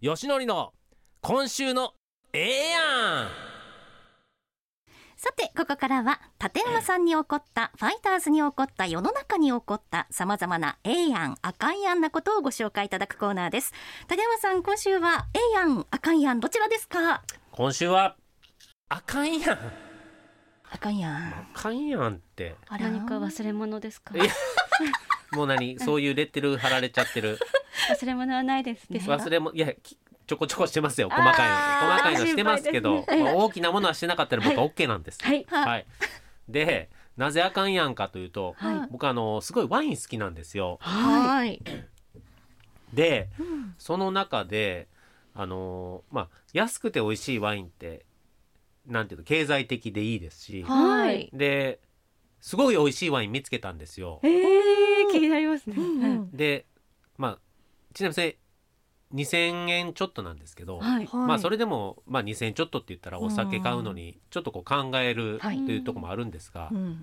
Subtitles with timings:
[0.00, 0.72] よしのりの
[1.22, 1.92] 今週の
[2.32, 2.78] ええや
[3.24, 3.28] ん。
[5.16, 13.72] さてここからは立山さんに起こったファイターズに起こった世の中に起こったさまざまなええやんあかんやんなことをご紹介いただくコーナーです。
[14.08, 17.24] 立山さん今週はええやんあかんやんどちらですか？
[17.50, 18.14] 今週は
[18.88, 19.58] あかんやん。
[20.70, 21.14] あかんやん。
[21.14, 22.54] あかんやんって。
[22.70, 24.14] 何か忘れ物ですか？
[25.32, 25.78] もう何？
[25.78, 27.38] そういうレッテル貼られちゃってる。
[27.90, 31.08] 忘れ物はないですですか忘れもいやきちょこちょこしてますよ。
[31.08, 31.90] 細かいの。
[31.92, 33.22] 細かいのしてますけどね。
[33.22, 35.18] まあ大きなものはしてなかったら僕は OK なんです。
[35.24, 35.46] はい。
[35.48, 35.86] はい。
[36.48, 38.88] でなぜあかんやんかというとはい。
[38.90, 40.78] 僕あのすごいワイン好きなんですよ。
[40.80, 41.62] はい。
[42.92, 43.30] で
[43.78, 44.88] その中で
[45.34, 48.04] あのーまあ安くて美味しいワインって
[48.86, 51.30] なんていうの経済的でいいですしはい。
[51.32, 51.80] で
[52.40, 54.20] すごい美味しいワイン見つけたんですよ。
[54.22, 54.30] えー、
[55.10, 56.66] 気になりますね、うんうんで
[57.16, 57.38] まあ
[57.94, 58.38] ちなみにそれ
[59.14, 61.08] 2000円ちょっとなんですけど、はい。
[61.12, 65.58] まあそれでも、まあ、2000円ちょっとって言ったらお酒買うのにちょっとこう考えるとはい。
[65.58, 67.02] いうところもあるんですが、うん。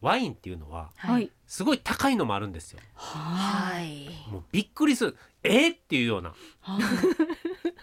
[0.00, 1.30] ワインっていうのははい。
[1.46, 2.80] すごい高いのもあるんですよ。
[2.94, 4.08] はい。
[4.30, 5.16] もうびっくりする。
[5.44, 6.82] えー、っていうようなはい。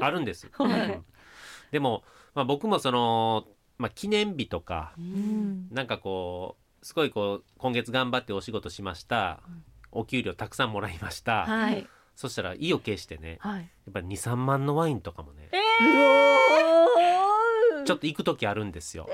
[0.00, 0.50] あるんです。
[0.52, 0.90] はい。
[0.90, 1.04] うん。
[1.70, 2.02] でも、
[2.34, 3.44] まあ、僕もその、
[3.78, 5.68] まあ、記念日とかうん。
[5.70, 9.40] なんかこうすごいこう今月頑張ってお仕事しました。
[9.92, 11.86] お給料たくさんもらいました、はい。
[12.16, 13.38] そしたら意を決してね。
[13.40, 13.60] はい。
[13.60, 15.50] やっぱり23万のワインとかもね。
[17.84, 19.08] ちょっと行く時あるんですよ。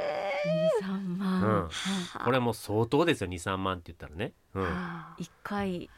[0.80, 1.62] 二三万、うん。
[1.64, 1.69] は
[2.20, 4.32] いこれもう相当ですよ23万って言ったらね。
[4.55, 4.64] うん。
[4.64, 5.14] あ。
[5.19, 5.91] ー一回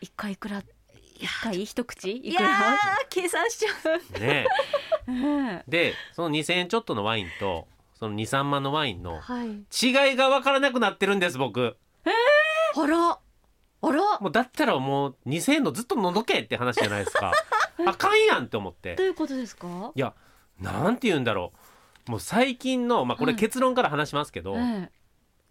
[0.00, 0.62] 一回いくら
[1.16, 2.10] 一回一口？
[2.10, 2.50] いいやくら？
[2.50, 2.54] ー
[3.08, 3.68] 計算しちゃ
[4.16, 4.20] う。
[4.20, 4.46] ね
[5.06, 7.68] ね でその2,000円ちょっとのワインと
[8.04, 9.48] その23万のワインのはい。
[9.48, 11.76] 違いが分からなくなってるんです僕。
[12.76, 13.18] あら。
[13.80, 14.20] あら。
[14.20, 17.32] もうだったらもう2,000円のずっとのどけって話じゃないですか。
[17.86, 18.94] あかんやんって思って。
[18.96, 19.90] どういうことですか？
[19.94, 20.12] いや
[20.60, 21.52] なんて言うんだろ
[22.06, 22.10] う。
[22.10, 24.90] もう最近のまあこれはい結論から話しますけど、え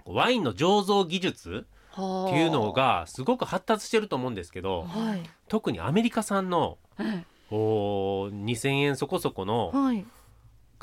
[0.06, 1.96] ワインの醸造技術っっ
[2.30, 5.24] ていうのがすごく発達してると思うんですけどはい。
[5.48, 7.26] 特にアメリカ産のええ。
[7.50, 10.06] おー2,000円そこそこのはい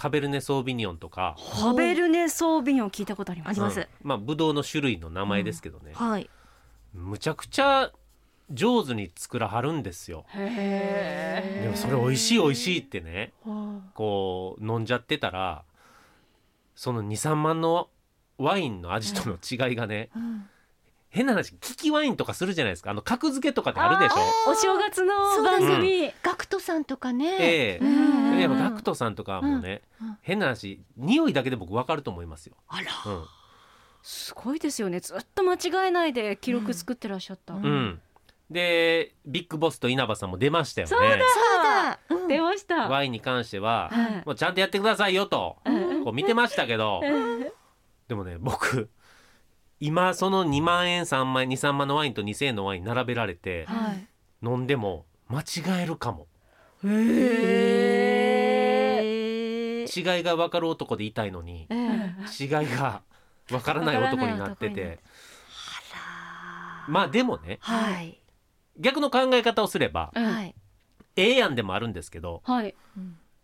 [0.01, 3.61] カベルネ・ソービニオンとか、えカベルネソービニョン聞いたことあります。
[3.61, 3.87] ますうん。
[4.03, 6.31] まあブドウの種類の名前ですけどね、はい。
[6.95, 7.93] むちゃくちゃ
[8.51, 10.25] 上手に作らはるんですよ。
[10.29, 15.65] へえでもそれ美味しい美味しいってねはこう飲んじゃってたら
[16.75, 17.91] その23万の
[18.39, 20.49] ワインの味との違いがね、あうん
[21.11, 22.93] 変な話利きワインとかするじゃないですか。
[22.93, 24.51] あの格付けとかであるでしょ。
[24.51, 27.37] お正月の番組、ガクトさんとかね。
[27.41, 27.85] ええ。
[27.85, 27.89] う
[28.37, 28.39] ん。
[28.39, 30.09] やっぱガクトさんとかもね、うん。
[30.09, 30.19] うん。
[30.23, 32.55] 変な話匂いだけで僕分かると思いますよ。
[32.69, 33.13] あら。
[33.13, 33.25] うん。
[34.03, 35.01] すごいですよね。
[35.01, 37.65] ずっと間違えないで記録作ってらっしゃった、うん。
[37.65, 38.01] うん
[38.51, 40.89] でビッグボスと稲葉さんも出ましたよね。
[40.89, 41.09] そうだ。
[42.09, 42.23] そうだ。
[42.23, 42.29] うん。
[42.29, 42.89] 出ました。
[42.89, 44.23] ワインに関しては、はい。
[44.27, 46.05] もうちゃんとやってくださいよと、うん。
[46.05, 47.01] こう見てましたけど、
[48.09, 48.91] でもね僕
[49.81, 54.07] 今その2万円3万円23万のワインと2,000円のワイン並べられてはい。
[54.43, 56.27] 飲んでも間違えるかも。
[56.85, 56.89] へ
[59.85, 62.15] 違いが分かる男でいたいのにええ。
[62.43, 63.03] 違いが
[63.49, 64.99] 分からない男になってて。
[66.89, 68.21] まあでもねはい。
[68.79, 70.25] 逆の考え方をすればうん。
[70.25, 70.55] はい。
[71.17, 72.75] ええやんでもあるんですけどはい。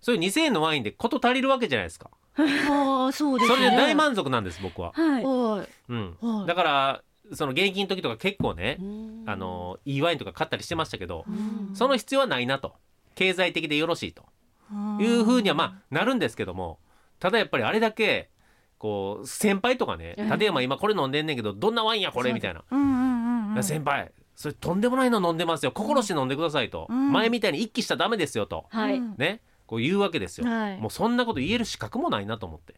[0.01, 3.57] そういう2,000円のワインで事足りるわけじゃないですかああそうですね。
[3.57, 5.25] それで大満足なんです僕は、はい。
[5.25, 6.17] はいうん。
[6.21, 6.47] は、い。
[6.47, 7.03] だから
[7.33, 9.25] その現役の時とか結構ねうん。
[9.27, 11.75] あのいいワインとか買ったりしてましたけどうん。
[11.75, 12.75] その必要はないなと。
[13.15, 14.25] 経済的でよろしいと。
[14.73, 16.79] うんいうふうにはまあなるんですけども
[17.21, 18.31] ただやっぱりあれだけ
[18.79, 22.33] こう先輩とかねうん立山今これ飲んでんねんけどどんなワインやこれ？
[22.33, 22.63] みたいな。
[22.71, 25.73] うんうん先輩それとんでもないの飲んでますよ。
[25.73, 27.11] 心して飲んでくださいと、うん。
[27.11, 28.67] 前みたいに一気したらダメですよと。
[28.69, 30.81] はい、うんねこう言うわけですよ、はい。
[30.81, 32.75] もうそんなこと言える資格もないなと思って。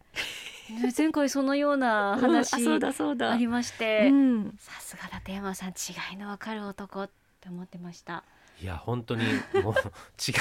[0.71, 3.31] ね前回そのようなうん話 あそうだそうだ。
[3.33, 4.57] ありまして、うん。
[4.59, 7.11] さすが立山さん違いのわかる男っ
[7.41, 8.25] て思ってました。
[8.61, 9.23] いや本当に
[9.63, 9.75] もう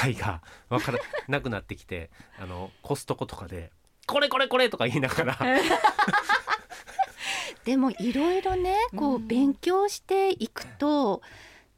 [0.08, 2.09] 違いが分からなくなってきて
[2.40, 3.72] あのコストコとかで
[4.08, 5.38] 「これこれこれ」とか言いながら。
[7.64, 11.22] でもいろいろねこううん勉強していくと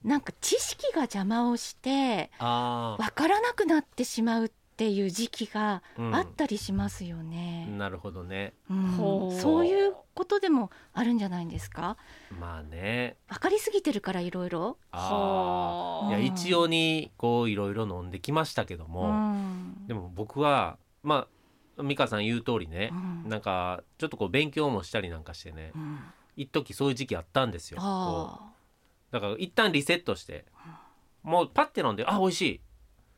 [0.03, 6.15] なんか知識が邪魔をしてあわからなくなってしまうっていう時期がうん。
[6.15, 8.53] あったりしますよね、なるほどね。
[8.69, 9.37] うん。
[9.41, 11.97] そういうことでもあるんじゃないんですか？
[12.39, 13.17] まあね。
[13.27, 19.85] わかりすぎてるからいろいろあーいやうん一応にこういろいろ飲んできましたけども、うん。
[19.87, 21.27] でも僕はま
[21.77, 22.89] あ美香さん言う通りね。
[22.93, 23.29] う、ん。
[23.29, 25.73] なんかちょっとこう勉強もしたりなんかしてね。
[25.75, 25.99] うん。
[26.37, 27.79] 一時そういう時期あったんですよ
[29.11, 30.45] だから一旦リセットして。
[31.21, 32.61] もうパッて飲んであ美味し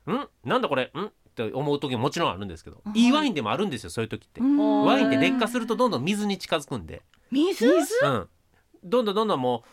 [0.08, 0.12] い。
[0.12, 0.28] ん？
[0.44, 0.86] なんだこれ？
[0.86, 1.12] ん？
[1.47, 2.97] って思う時ももちろんあるんですけど、うん。
[2.97, 4.85] いいワインでもあるんですよそういう時って、うん。
[4.85, 7.01] ワインって劣化するとどんどん水に近づくんで、
[7.31, 7.65] 水？
[7.65, 8.27] うん、
[8.83, 9.63] どんどんどんどんも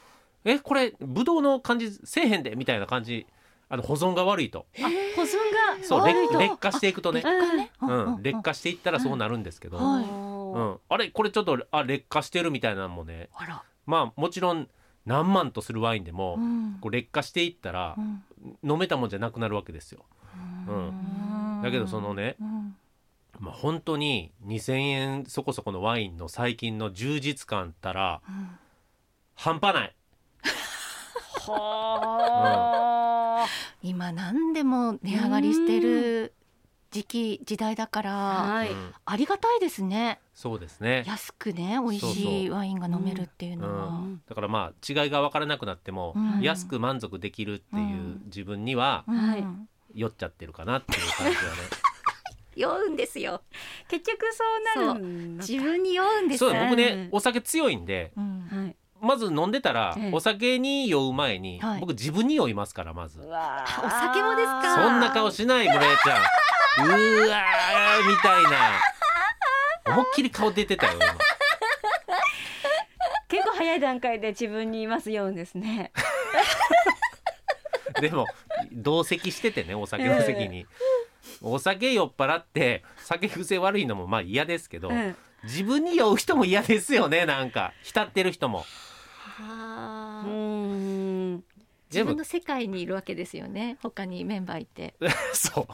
[0.44, 3.26] うえこれブドウの感じせえへんでみたいな感じ。
[3.70, 4.64] あの保存が悪いと。
[4.78, 4.82] あ
[5.14, 5.26] 保存
[5.78, 6.38] がそう悪いと。
[6.38, 7.22] 劣劣化していくとね、
[7.82, 10.04] うんうん、劣化していったらそうなるんですけど、はい。
[10.04, 13.28] うん、あれこれちょっとあ劣化してるみたいなのもね。
[13.34, 13.62] あら。
[13.84, 14.68] まあもちろん
[15.04, 16.78] 何万とするワインでも、うん。
[16.80, 18.22] こう劣化していったらうん。
[18.62, 20.06] 飲めたもんじゃなくなるわけですよ。
[20.66, 20.92] うん
[21.62, 22.76] だけどそのねうん。
[23.40, 28.58] まあ、本当に2,000円そこそこのワインの最近の充実感ったらうん。
[29.34, 29.94] 半端ない。
[31.46, 33.46] はあ。
[33.82, 36.34] 今何でも値上がりしてる
[36.90, 38.70] 時期時代だからはい。
[38.70, 38.92] うん。
[39.04, 40.18] ありがたいですね。
[40.34, 46.40] そうですね、安くね美味しいワインが飲めるっていうのは、うん、だからまあ違いが分からなくなっても、うん。
[46.40, 48.22] 安く満足できるっていううん。
[48.26, 49.44] 自分にはうんはい
[49.98, 51.58] 酔っちゃってるかなっていう感じはね。
[52.56, 53.42] 酔うんですよ。
[53.88, 54.44] 結局そ
[54.82, 55.00] うなる
[55.36, 56.38] 自分に酔うんです。
[56.38, 57.08] そう僕ねうん。
[57.12, 58.48] お酒強いんでうん。
[58.50, 58.76] はい。
[59.00, 60.10] まず飲んでたらええ。
[60.12, 61.80] お酒に酔う前にはい。
[61.80, 63.20] 僕自分に酔いますからまず。
[63.20, 64.74] お酒もですか？
[64.74, 66.18] そんな顔しない村江ちゃ
[66.84, 66.86] ん。
[66.86, 68.50] うーわーみたいな。
[69.94, 71.06] 思いっきり顔出てたよ今。
[73.28, 75.92] 結構早い段階で自分にいますようんですね。
[78.00, 78.26] でも
[78.72, 80.66] 同席しててねお酒の席に、
[81.40, 87.72] お酒酔っ払って酒癖悪いのもまあ嫌ですけど、うん自分に酔う人も嫌ですよねなんか。
[87.82, 88.60] 浸ってる人も。
[88.60, 88.62] う
[89.40, 90.24] あ。
[90.26, 91.44] ーん。
[91.90, 94.94] 自分の世界にいるわけですよね他にメンバーいて。
[95.32, 95.66] そう。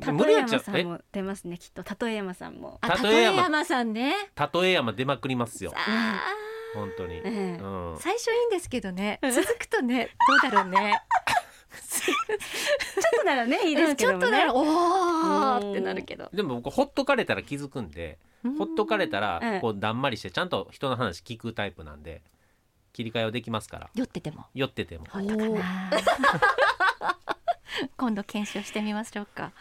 [0.00, 1.82] 里無理やっちゃうえ山さんも出ますねきっと。
[1.82, 2.78] 里山さんも。
[2.80, 3.42] あ立立山。
[3.42, 4.14] 山さんね。
[4.52, 5.72] 例え山出まくりますよ。
[5.76, 6.20] あ
[6.74, 7.28] 本当に、ええ。
[7.28, 7.94] うん。
[7.94, 9.18] ー、最初いいんですけどね。
[9.30, 10.10] 続くとね
[10.42, 11.02] どうだろうね。
[11.90, 14.26] ちょっとならねいいですけどもね。
[14.26, 16.28] うんちょっとならおうんーってなるけど。
[16.32, 18.18] でも僕ほっとかれたら気づくんで
[18.58, 22.22] ほっとかれたらうんこうだんまりしてちゃんと人の話聞くタイプなんで
[22.92, 23.90] 切り替えはできますから。
[23.94, 24.46] 酔ってても。
[24.54, 25.06] 酔ってても。
[27.96, 29.52] 今度検証してみましょうか。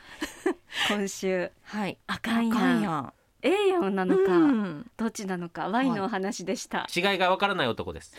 [0.90, 1.52] 今週。
[1.64, 1.98] はい。
[2.08, 2.56] あかんや
[2.90, 3.14] ん
[3.44, 4.92] あかんやん A やんなのか、うん。
[4.98, 8.14] どっちなのかワインのお話でした、違いがわからない男です